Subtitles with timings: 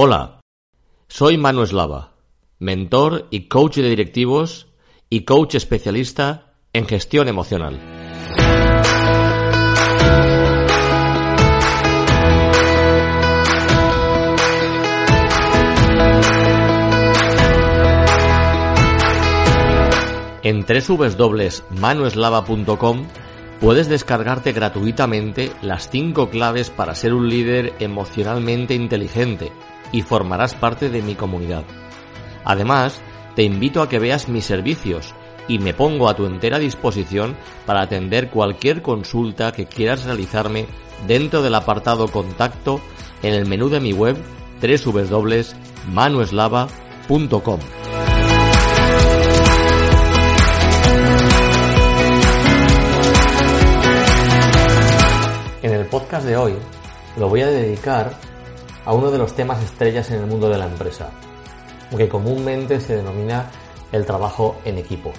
[0.00, 0.38] Hola,
[1.08, 2.12] soy Manu Eslava,
[2.60, 4.68] mentor y coach de directivos
[5.10, 7.80] y coach especialista en gestión emocional.
[20.44, 23.06] En www.manueslava.com
[23.60, 29.50] puedes descargarte gratuitamente las 5 claves para ser un líder emocionalmente inteligente
[29.92, 31.64] y formarás parte de mi comunidad.
[32.44, 33.00] Además,
[33.34, 35.14] te invito a que veas mis servicios
[35.48, 37.36] y me pongo a tu entera disposición
[37.66, 40.66] para atender cualquier consulta que quieras realizarme
[41.06, 42.80] dentro del apartado contacto
[43.22, 44.16] en el menú de mi web
[44.60, 47.60] www.manueslava.com.
[55.62, 56.54] En el podcast de hoy
[57.16, 58.16] lo voy a dedicar
[58.88, 61.10] a uno de los temas estrellas en el mundo de la empresa,
[61.94, 63.50] que comúnmente se denomina
[63.92, 65.12] el trabajo en equipo.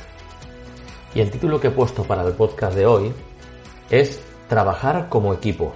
[1.13, 3.13] Y el título que he puesto para el podcast de hoy
[3.91, 5.71] es Trabajar como equipo.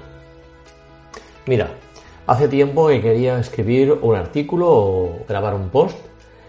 [1.46, 1.70] Mira,
[2.26, 6.00] hace tiempo que quería escribir un artículo o grabar un post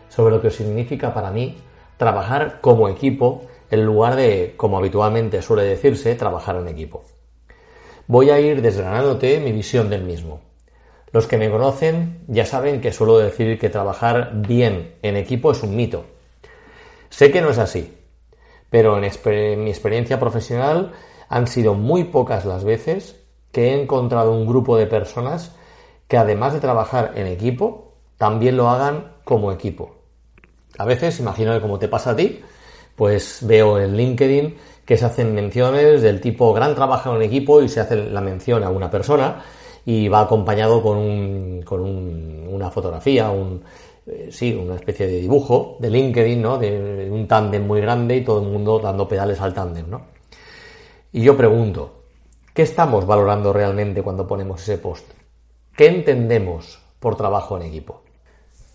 [0.08, 1.58] sobre lo que significa para mí
[1.98, 7.04] trabajar como equipo en lugar de, como habitualmente suele decirse, trabajar en equipo.
[8.06, 10.43] Voy a ir desgranándote mi visión del mismo.
[11.14, 15.62] Los que me conocen ya saben que suelo decir que trabajar bien en equipo es
[15.62, 16.06] un mito.
[17.08, 17.96] Sé que no es así,
[18.68, 20.90] pero en, mi experiencia profesional
[21.28, 25.54] han sido muy pocas las veces que he encontrado un grupo de personas
[26.08, 29.94] que además de trabajar en equipo, también lo hagan como equipo.
[30.78, 32.40] A veces, imagino que como te pasa a ti,
[32.96, 37.68] pues veo en LinkedIn que se hacen menciones del tipo gran trabajo en equipo y
[37.68, 39.44] se hace la mención a una persona
[39.84, 43.62] y va acompañado con, un, con una fotografía, un,
[44.06, 46.58] eh, sí, una especie de dibujo de LinkedIn, ¿no?
[46.58, 50.02] De, un tándem muy grande y todo el mundo dando pedales al tándem, ¿no?
[51.12, 52.02] Y yo pregunto,
[52.52, 55.06] ¿qué estamos valorando realmente cuando ponemos ese post?
[55.76, 58.02] ¿Qué entendemos por trabajo en equipo?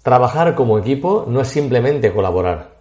[0.04, 2.80] Trabajar como equipo no es simplemente colaborar.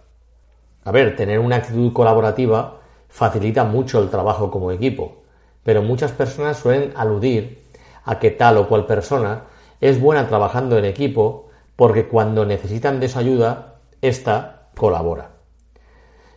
[0.85, 2.79] A ver, tener una actitud colaborativa
[3.09, 5.23] facilita mucho el trabajo como equipo,
[5.63, 7.68] pero muchas personas suelen aludir
[8.09, 9.43] a que tal o cual persona
[9.79, 15.33] es buena trabajando en equipo porque cuando necesitan de su ayuda, ésta colabora.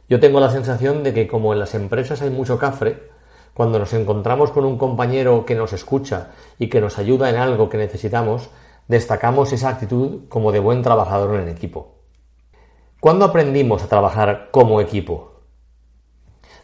[0.07, 3.09] Yo tengo la sensación de que como en las empresas hay mucho cafre,
[3.55, 7.71] cuando nos encontramos con un compañero que nos escucha y que nos ayuda en algo
[7.71, 8.51] que necesitamos,
[8.87, 11.95] destacamos esa actitud como de buen trabajador en equipo.
[13.01, 15.41] ¿Cuándo aprendimos a trabajar como equipo?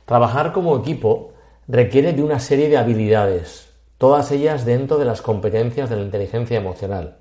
[0.04, 1.32] Trabajar como equipo
[1.66, 3.67] requiere de una serie de habilidades,
[3.98, 7.18] todas ellas dentro de las competencias de la inteligencia emocional.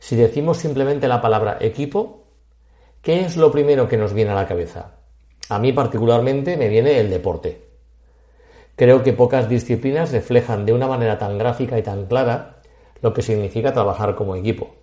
[0.00, 2.24] Si decimos simplemente la palabra equipo,
[3.02, 4.96] ¿qué es lo primero que nos viene a la cabeza?
[5.48, 7.68] A mí particularmente me viene el deporte.
[8.76, 12.62] Creo que pocas disciplinas reflejan de una manera tan gráfica y tan clara
[13.02, 14.74] lo que significa trabajar como equipo.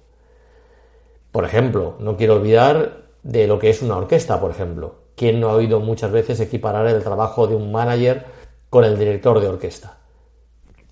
[1.31, 4.95] Por ejemplo, no quiero olvidar de lo que es una orquesta, por ejemplo.
[5.15, 8.25] ¿Quién no ha oído muchas veces equiparar el trabajo de un manager
[8.69, 9.96] con el director de orquesta?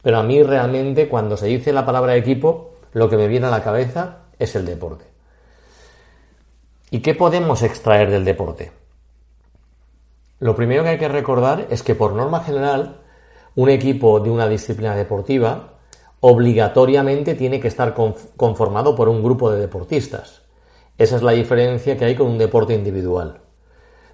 [0.06, 3.50] Pero a mí realmente cuando se dice la palabra equipo, lo que me viene a
[3.50, 5.06] la cabeza es el deporte.
[6.92, 8.72] ¿Y qué podemos extraer del deporte?
[10.38, 13.02] Lo primero que hay que recordar es que por norma general,
[13.56, 15.74] un equipo de una disciplina deportiva
[16.20, 17.96] obligatoriamente tiene que estar
[18.38, 20.44] conformado por un grupo de deportistas.
[21.00, 23.40] Esa es la diferencia que hay con un deporte individual.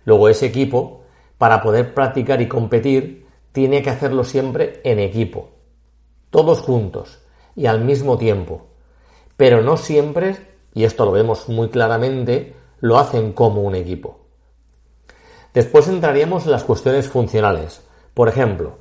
[0.06, 1.02] Luego ese equipo,
[1.38, 5.50] para poder practicar y competir, tiene que hacerlo siempre en equipo
[6.32, 7.20] todos juntos
[7.56, 8.64] y al mismo tiempo.
[9.38, 10.38] Pero no siempre,
[10.74, 14.22] y esto lo vemos muy claramente, lo hacen como un equipo.
[15.54, 17.82] Después entraríamos en las cuestiones funcionales.
[18.14, 18.80] Por ejemplo,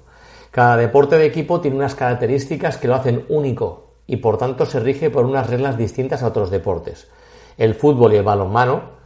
[0.51, 4.81] cada deporte de equipo tiene unas características que lo hacen único y por tanto se
[4.81, 7.09] rige por unas reglas distintas a otros deportes.
[7.57, 9.01] El fútbol y el balonmano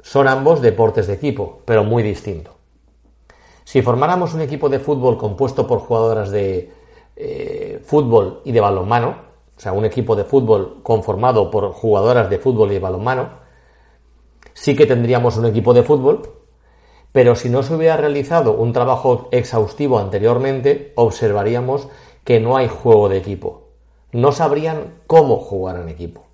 [0.00, 2.54] son ambos deportes de equipo, pero muy distintos.
[3.64, 6.70] Si formáramos un equipo de fútbol compuesto por jugadoras de
[7.16, 9.16] eh, fútbol y de balonmano,
[9.56, 13.30] o sea, un equipo de fútbol conformado por jugadoras de fútbol y de balonmano,
[14.52, 16.22] sí que tendríamos un equipo de fútbol,
[17.12, 21.88] pero si no se hubiera realizado un trabajo exhaustivo anteriormente, observaríamos
[22.24, 23.68] que no hay juego de equipo.
[24.10, 26.24] No sabrían cómo jugar en equipo.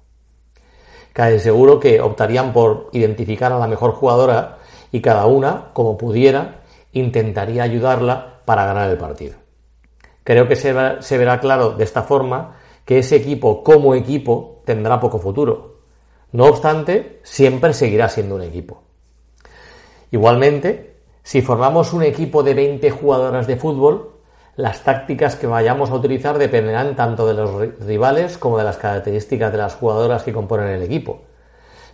[1.12, 4.58] Casi seguro que optarían por identificar a la mejor jugadora
[4.92, 6.62] y cada una, como pudiera,
[6.92, 9.39] intentaría ayudarla para ganar el partido.
[10.24, 10.72] Creo que se,
[11.18, 15.80] verá claro de esta forma que ese equipo como equipo tendrá poco futuro.
[16.32, 18.82] No obstante, siempre seguirá siendo un equipo.
[20.10, 24.20] Igualmente, si formamos un equipo de 20 jugadoras de fútbol,
[24.56, 29.52] las tácticas que vayamos a utilizar dependerán tanto de los rivales como de las características
[29.52, 31.22] de las jugadoras que componen el equipo.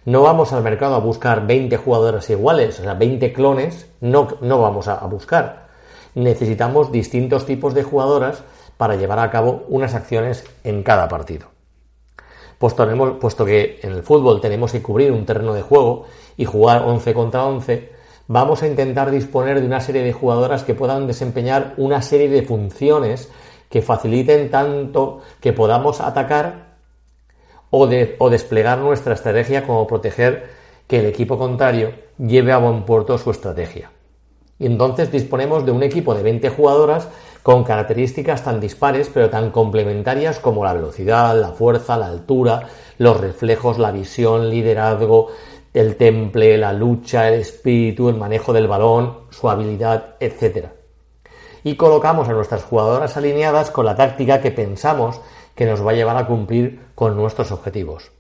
[0.07, 4.61] No vamos al mercado a buscar 20 jugadoras iguales, o sea, 20 clones, no, no
[4.61, 5.66] vamos a, buscar.
[6.17, 8.43] Necesitamos distintos tipos de jugadoras
[8.79, 11.49] para llevar a cabo unas acciones en cada partido.
[12.59, 16.07] Puesto, que en el fútbol tenemos que cubrir un terreno de juego
[16.39, 17.93] y jugar 11 contra 11,
[18.29, 22.41] vamos a intentar disponer de una serie de jugadoras que puedan desempeñar una serie de
[22.41, 23.31] funciones
[23.69, 26.77] que faciliten tanto que podamos atacar
[27.69, 27.87] o,
[28.19, 30.49] o desplegar nuestra estrategia como proteger
[30.87, 33.91] que el equipo contrario lleve a buen puerto su estrategia.
[34.59, 37.09] Y entonces disponemos de un equipo de 20 jugadoras
[37.43, 42.63] con características tan dispares pero tan complementarias como la velocidad, la fuerza, la altura,
[42.99, 45.29] los reflejos, la visión, liderazgo,
[45.75, 50.69] el temple, la lucha, el espíritu, el manejo del balón, su habilidad, etc.
[51.65, 55.21] Y colocamos a nuestras jugadoras alineadas con la táctica que pensamos
[55.55, 58.13] que nos va a llevar a cumplir con nuestros objetivos.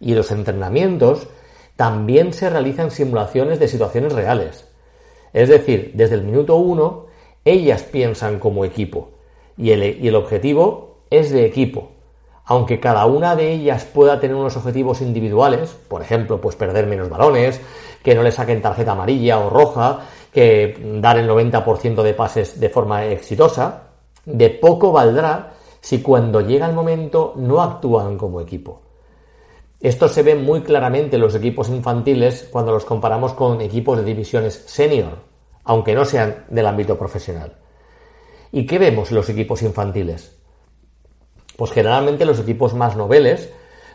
[0.00, 1.28] Y los entrenamientos
[1.76, 4.69] también se realizan simulaciones de situaciones reales.
[5.32, 7.06] Es decir, desde el minuto uno,
[7.44, 9.10] ellas piensan como equipo
[9.56, 11.90] y el, y el objetivo es de equipo,
[12.44, 17.08] aunque cada una de ellas pueda tener unos objetivos individuales, por ejemplo, pues perder menos
[17.08, 17.60] balones,
[18.02, 20.00] que no le saquen tarjeta amarilla o roja,
[20.32, 23.84] que dar el 90% de pases de forma exitosa,
[24.24, 28.80] de poco valdrá si cuando llega el momento no actúan como equipo.
[29.80, 34.04] Esto se ve muy claramente en los equipos infantiles cuando los comparamos con equipos de
[34.04, 35.24] divisiones senior,
[35.64, 37.56] aunque no sean del ámbito profesional.
[38.52, 40.36] ¿Y qué vemos en los equipos infantiles?
[41.56, 43.50] Pues generalmente los equipos más noveles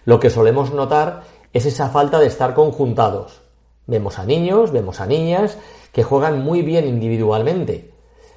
[0.05, 1.23] lo que solemos notar
[1.53, 3.41] es esa falta de estar conjuntados.
[3.85, 5.57] Vemos a niños, vemos a niñas
[5.91, 7.91] que juegan muy bien individualmente,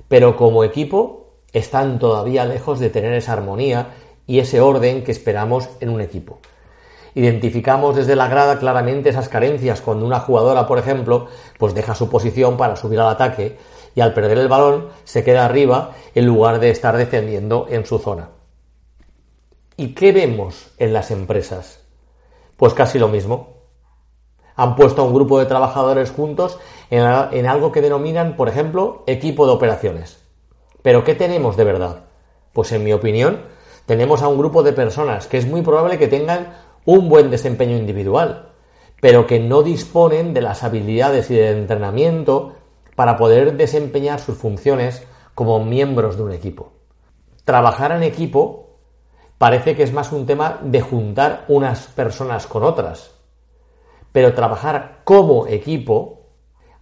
[0.07, 3.95] pero como equipo están todavía lejos de tener esa armonía
[4.27, 6.41] y ese orden que esperamos en un equipo.
[7.15, 11.27] Identificamos desde la grada claramente esas carencias cuando una jugadora, por ejemplo,
[11.59, 13.59] pues deja su posición para subir al ataque
[13.95, 17.99] y al perder el balón se queda arriba en lugar de estar defendiendo en su
[17.99, 18.31] zona.
[19.77, 21.81] ¿Y qué vemos en las empresas?
[22.57, 23.59] Pues casi lo mismo.
[24.57, 26.59] Han puesto a un grupo de trabajadores juntos
[26.91, 30.21] en, algo que denominan, por ejemplo, equipo de operaciones.
[30.83, 32.05] Pero ¿qué tenemos de verdad?
[32.53, 33.43] Pues en mi opinión,
[33.87, 36.57] tenemos a un grupo de personas que es muy probable que tengan
[36.89, 38.49] un buen desempeño individual,
[38.99, 42.55] pero que no disponen de las habilidades y del entrenamiento
[42.97, 46.73] para poder desempeñar sus funciones como miembros de un equipo.
[47.45, 48.79] Trabajar en equipo
[49.37, 53.11] parece que es más un tema de juntar unas personas con otras.
[54.11, 56.31] Pero trabajar como equipo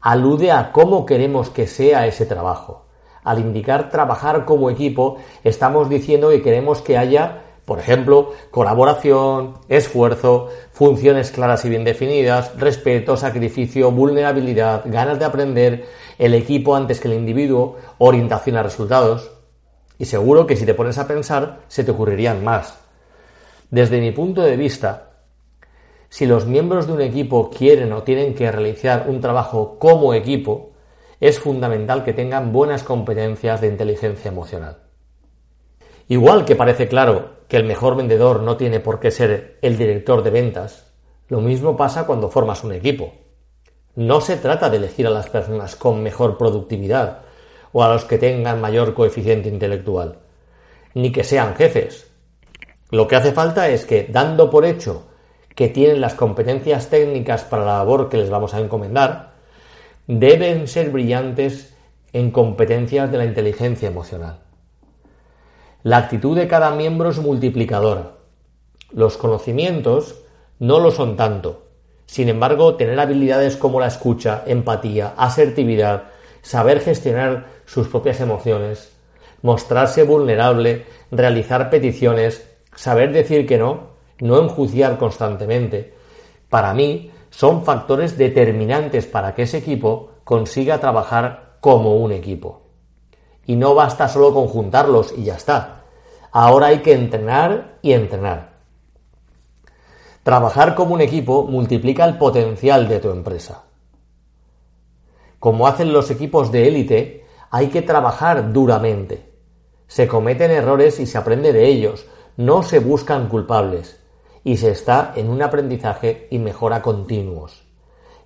[0.00, 2.86] alude a cómo queremos que sea ese trabajo.
[3.24, 10.48] Al indicar trabajar como equipo, estamos diciendo que queremos que haya, por ejemplo, colaboración, esfuerzo,
[10.70, 15.84] funciones claras y bien definidas, respeto, sacrificio, vulnerabilidad, ganas de aprender,
[16.16, 19.32] el equipo antes que el individuo, orientación a resultados.
[19.98, 22.78] Y seguro que si te pones a pensar, se te ocurrirían más.
[23.68, 25.24] Desde mi punto de vista,
[26.08, 30.70] si los miembros de un equipo quieren o tienen que realizar un trabajo como equipo,
[31.18, 34.85] es fundamental que tengan buenas competencias de inteligencia emocional.
[36.08, 40.22] Igual que parece claro que el mejor vendedor no tiene por qué ser el director
[40.22, 40.92] de ventas,
[41.28, 43.12] lo mismo pasa cuando formas un equipo.
[43.96, 47.22] No se trata de elegir a las personas con mejor productividad,
[47.72, 50.18] o a los que tengan mayor coeficiente intelectual,
[50.94, 52.06] ni que sean jefes.
[52.90, 55.08] Lo que hace falta es que, dando por hecho
[55.54, 59.32] que tienen las competencias técnicas para la labor que les vamos a encomendar,
[60.06, 61.76] deben ser brillantes
[62.12, 64.45] en competencias de la inteligencia emocional.
[65.86, 68.16] La actitud de cada miembro es multiplicadora.
[68.90, 70.16] Los conocimientos
[70.58, 71.62] no lo son tanto.
[72.06, 76.08] Sin embargo, tener habilidades como la escucha, empatía, asertividad,
[76.42, 78.96] saber gestionar sus propias emociones,
[79.42, 85.94] mostrarse vulnerable, realizar peticiones, saber decir que no, no enjuiciar constantemente,
[86.48, 92.65] para mí son factores determinantes para que ese equipo consiga trabajar como un equipo.
[93.46, 95.84] Y no basta solo conjuntarlos y ya está.
[96.32, 98.56] Ahora hay que entrenar y entrenar.
[100.22, 103.62] Trabajar como un equipo multiplica el potencial de tu empresa.
[105.38, 109.32] Como hacen los equipos de élite, hay que trabajar duramente.
[109.86, 114.00] Se cometen errores y se aprende de ellos, no se buscan culpables.
[114.42, 117.64] y se está en un aprendizaje y mejora continuos.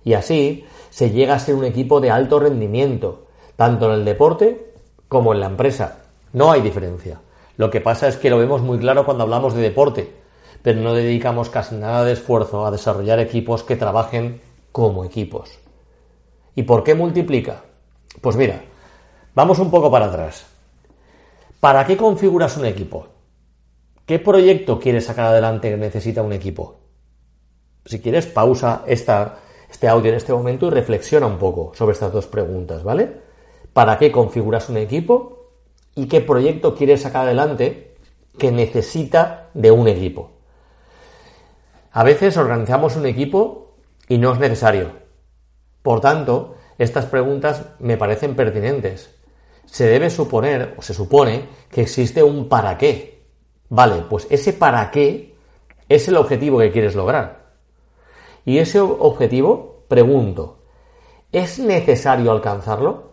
[0.03, 3.25] Y así se llega a ser un equipo de alto rendimiento,
[3.55, 4.70] tanto en el deporte
[5.11, 5.97] como en la empresa.
[6.31, 7.19] No hay diferencia.
[7.57, 10.09] Lo que pasa es que lo vemos muy claro cuando hablamos de deporte,
[10.61, 14.39] pero no dedicamos casi nada de esfuerzo a desarrollar equipos que trabajen
[14.71, 15.59] como equipos.
[16.55, 17.61] ¿Y por qué multiplica?
[18.21, 18.61] Pues mira,
[19.35, 20.45] vamos un poco para atrás.
[21.59, 23.07] ¿Para qué configuras un equipo?
[24.05, 26.77] ¿Qué proyecto quieres sacar adelante que necesita un equipo?
[27.83, 32.27] Si quieres, pausa este audio en este momento y reflexiona un poco sobre estas dos
[32.27, 33.30] preguntas, ¿vale?
[33.73, 35.49] ¿Para qué configuras un equipo?
[35.95, 37.95] ¿Y qué proyecto quieres sacar adelante
[38.37, 40.31] que necesita de un equipo?
[41.91, 43.75] A veces organizamos un equipo
[44.07, 44.91] y no es necesario.
[45.81, 49.13] Por tanto, estas preguntas me parecen pertinentes.
[49.65, 53.23] Se debe suponer, o se supone, que existe un para qué.
[53.69, 55.35] Vale, pues ese para qué
[55.87, 57.51] es el objetivo que quieres lograr.
[58.45, 60.59] Y ese objetivo, pregunto,
[61.31, 63.10] ¿es necesario alcanzarlo?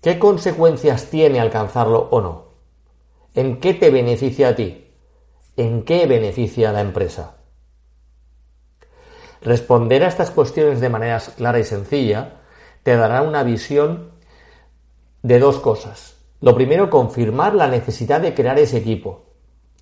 [0.00, 2.44] ¿Qué consecuencias tiene alcanzarlo o no?
[3.34, 4.86] ¿En qué te beneficia a ti?
[5.58, 7.36] ¿En qué beneficia a la empresa?
[9.42, 12.40] Responder a estas cuestiones de manera clara y sencilla
[12.82, 14.12] te dará una visión
[15.22, 16.16] de dos cosas.
[16.40, 19.24] Lo primero, confirmar la necesidad de crear ese equipo.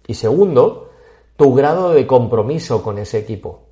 [0.08, 0.90] Y segundo,
[1.36, 3.68] tu grado de compromiso con ese equipo.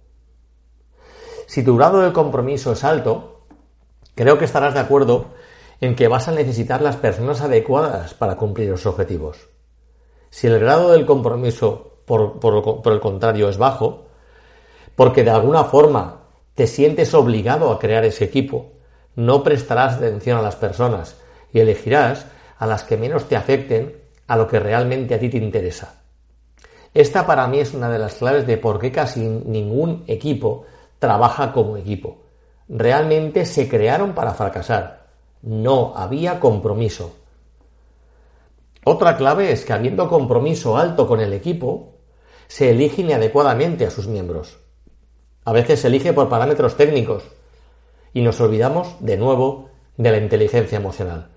[1.46, 3.42] Si tu grado de compromiso es alto,
[4.14, 5.35] creo que estarás de acuerdo
[5.80, 9.48] en que vas a necesitar las personas adecuadas para cumplir los objetivos.
[10.30, 12.38] Si el grado del compromiso por,
[12.92, 14.06] el contrario, es bajo,
[14.94, 16.22] porque de alguna forma
[16.54, 18.72] te sientes obligado a crear ese equipo,
[19.14, 21.16] no prestarás atención a las personas
[21.52, 22.26] y elegirás
[22.58, 26.02] a las que menos te afecten a lo que realmente a ti te interesa.
[26.94, 30.64] Esta para mí es una de las claves de por qué casi ningún equipo
[30.98, 32.22] trabaja como equipo.
[32.68, 35.05] Realmente se crearon para fracasar.
[35.42, 37.14] No había compromiso.
[38.84, 41.94] Otra clave es que habiendo compromiso alto con el equipo,
[42.46, 44.58] se elige inadecuadamente a sus miembros.
[45.44, 47.24] A veces se elige por parámetros técnicos
[48.12, 51.30] y nos olvidamos de nuevo de la inteligencia emocional.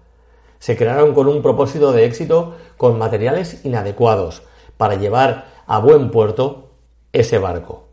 [0.59, 4.43] Se crearon con un propósito de éxito con materiales inadecuados
[4.77, 6.71] para llevar a buen puerto
[7.13, 7.89] ese barco.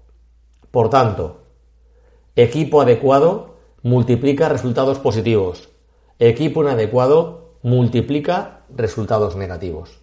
[0.70, 1.42] Por tanto,
[2.34, 5.68] equipo adecuado multiplica resultados positivos.
[6.18, 10.00] Equipo inadecuado multiplica resultados negativos.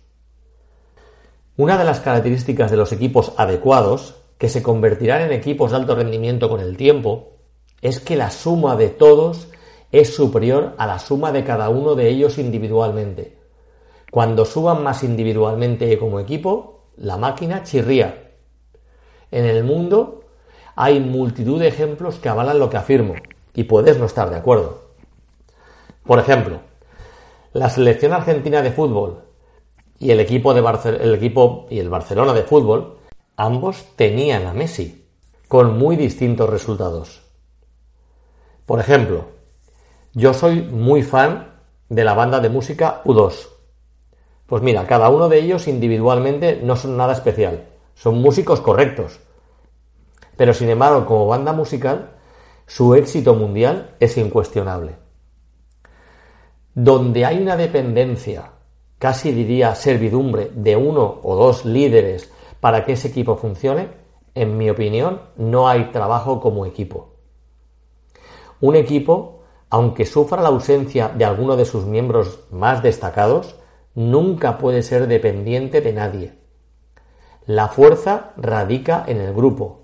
[1.57, 5.95] Una de las características de los equipos adecuados, que se convertirán en equipos de alto
[5.95, 7.31] rendimiento con el tiempo,
[7.81, 9.47] es que la suma de todos
[9.91, 13.39] es superior a la suma de cada uno de ellos individualmente.
[14.11, 18.33] Cuando suban más individualmente como equipo, la máquina chirría.
[19.31, 20.25] En el mundo
[20.75, 23.15] hay multitud de ejemplos que avalan lo que afirmo,
[23.55, 24.92] y puedes no estar de acuerdo.
[26.05, 26.59] Por ejemplo,
[27.53, 29.23] la selección argentina de fútbol
[29.99, 30.61] y el equipo, de
[31.01, 32.97] el equipo y el Barcelona de fútbol,
[33.37, 35.07] ambos tenían a Messi,
[35.47, 37.21] con muy distintos resultados.
[38.65, 39.27] Por ejemplo,
[40.13, 41.53] yo soy muy fan
[41.89, 43.47] de la banda de música U2.
[44.45, 49.19] Pues mira, cada uno de ellos individualmente no son nada especial, son músicos correctos.
[50.35, 52.11] Pero sin embargo, como banda musical,
[52.65, 55.02] su éxito mundial es incuestionable.
[56.75, 58.51] Donde hay una dependencia
[59.03, 63.89] casi diría servidumbre de uno o dos líderes para que ese equipo funcione,
[64.33, 67.09] en mi opinión, no hay trabajo como equipo.
[68.61, 73.57] Un equipo, aunque sufra la ausencia de alguno de sus miembros más destacados,
[73.93, 76.33] nunca puede ser dependiente de nadie.
[77.45, 79.81] La fuerza radica en el grupo.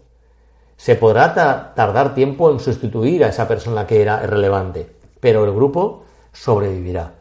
[0.78, 6.06] Se podrá tardar tiempo en sustituir a esa persona que era irrelevante, pero el grupo
[6.32, 7.16] sobrevivirá.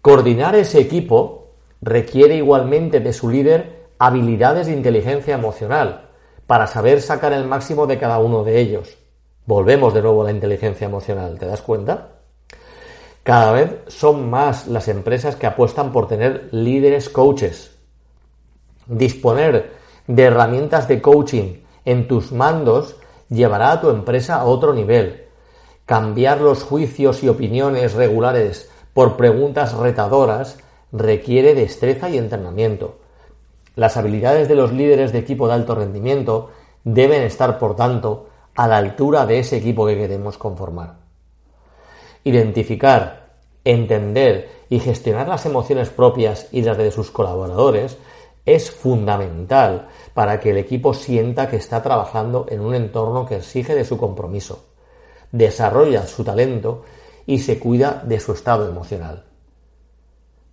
[0.00, 6.10] Coordinar ese equipo requiere igualmente de su líder habilidades de inteligencia emocional
[6.46, 8.98] para saber sacar el máximo de cada uno de ellos.
[9.46, 12.08] Volvemos de nuevo a la inteligencia emocional, ¿te das cuenta?
[13.22, 17.74] Cada vez son más las empresas que apuestan por tener líderes coaches.
[18.86, 19.72] Disponer
[20.06, 22.96] de herramientas de coaching en tus mandos
[23.30, 25.23] llevará a tu empresa a otro nivel.
[25.86, 30.58] Cambiar los juicios y opiniones regulares por preguntas retadoras
[30.92, 32.98] requiere destreza y entrenamiento.
[33.74, 36.50] Las habilidades de los líderes de equipo de alto rendimiento
[36.84, 40.94] deben estar, por tanto, a la altura de ese equipo que queremos conformar.
[42.22, 43.32] Identificar,
[43.64, 47.98] entender y gestionar las emociones propias y las de sus colaboradores
[48.46, 53.74] es fundamental para que el equipo sienta que está trabajando en un entorno que exige
[53.74, 54.64] de su compromiso,
[55.34, 56.84] desarrolla su talento
[57.26, 59.24] y se cuida de su estado emocional.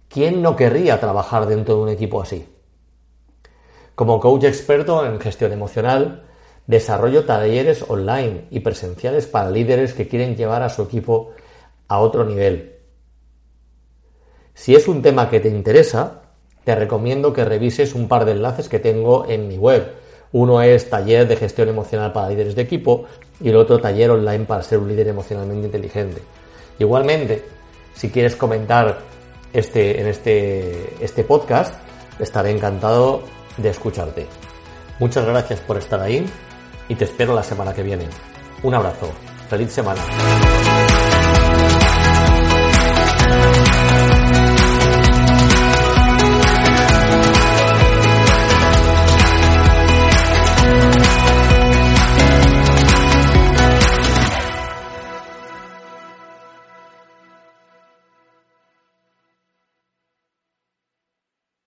[0.10, 2.48] ¿Quién no querría trabajar dentro de un equipo así?
[3.94, 6.26] Como coach experto en gestión emocional,
[6.66, 11.30] desarrollo talleres online y presenciales para líderes que quieren llevar a su equipo
[11.88, 12.80] a otro nivel.
[14.56, 16.24] Si es un tema que te interesa,
[16.64, 20.01] te recomiendo que revises un par de enlaces que tengo en mi web.
[20.34, 23.06] Uno es taller de gestión emocional para líderes de equipo
[23.42, 26.22] y el otro taller online para ser un líder emocionalmente inteligente.
[26.80, 27.44] Igualmente,
[27.94, 29.00] si quieres comentar
[29.54, 31.76] este, en este, este podcast,
[32.20, 33.22] estaré encantado
[33.58, 34.28] de escucharte.
[35.00, 36.26] Muchas gracias por estar ahí
[36.88, 38.06] y te espero la semana que viene.
[38.64, 39.12] Un abrazo.
[39.50, 40.02] Feliz semana.